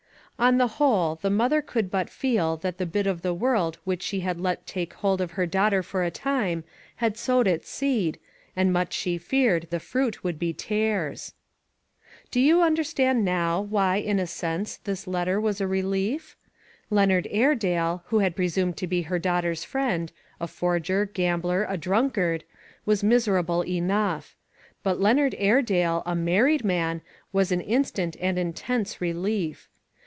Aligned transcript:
On 0.39 0.57
the 0.57 0.69
whole, 0.81 1.17
the 1.21 1.29
mother 1.29 1.61
could 1.61 1.91
but 1.91 2.09
feel 2.09 2.57
that 2.57 2.79
the 2.79 2.87
bit 2.87 3.05
of 3.05 3.21
the 3.21 3.31
world 3.31 3.77
which 3.83 4.01
she 4.01 4.21
had 4.21 4.41
let 4.41 4.65
take 4.65 4.95
hold 4.95 5.21
of 5.21 5.33
her 5.33 5.45
daughter 5.45 5.83
for 5.83 6.03
a 6.03 6.09
time, 6.09 6.63
had 6.95 7.15
sowed 7.15 7.45
its 7.47 7.69
seed, 7.69 8.17
and 8.55 8.73
much 8.73 8.91
she 8.91 9.19
feared 9.19 9.67
the 9.69 9.79
fruit 9.79 10.23
would 10.23 10.39
be 10.39 10.51
tares. 10.51 11.35
Do 12.31 12.39
you 12.39 12.63
understand, 12.63 13.23
now, 13.23 13.61
why, 13.61 13.97
in 13.97 14.17
a 14.17 14.25
sense, 14.25 14.77
this 14.77 15.05
letter 15.05 15.39
was 15.39 15.61
a 15.61 15.65
t 15.67 15.73
relief? 15.73 16.35
Leonard 16.89 17.27
Airedale— 17.29 18.01
who 18.07 18.17
had 18.17 18.35
presumed 18.35 18.77
to 18.77 18.87
be 18.87 19.03
liar 19.11 19.19
daughter's 19.19 19.63
friend— 19.63 20.11
a 20.41 20.47
forger, 20.47 21.01
a 21.01 21.05
gambler, 21.05 21.67
a 21.69 21.77
drunkard, 21.77 22.45
406 22.85 22.87
ONE 22.87 22.97
COMMONPLACE 22.97 22.99
DAY. 23.03 23.05
was 23.05 23.11
miserable 23.37 23.61
enough. 23.63 24.35
But 24.81 24.99
Leonard 24.99 25.35
Aire 25.37 25.61
dale 25.61 26.01
a 26.07 26.15
married 26.15 26.65
man 26.65 27.03
was 27.31 27.51
an 27.51 27.61
instant 27.61 28.17
and 28.19 28.39
in 28.39 28.53
tense 28.53 28.99
relief. 28.99 29.67